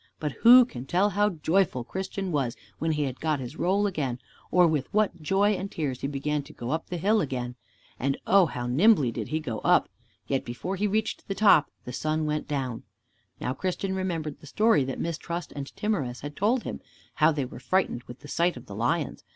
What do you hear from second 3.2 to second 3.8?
his